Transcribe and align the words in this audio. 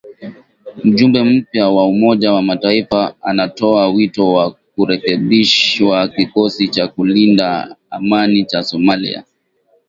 Mjumbe 0.83 1.23
mpya 1.23 1.69
wa 1.69 1.87
Umoja 1.87 2.33
wa 2.33 2.41
mataifa 2.41 3.15
anatoa 3.21 3.87
wito 3.89 4.33
wa 4.33 4.51
kurekebishwa 4.51 6.07
kikosi 6.07 6.67
cha 6.67 6.87
kulinda 6.87 7.75
amani 7.89 8.45
cha 8.45 8.63
Somalia 8.63 9.23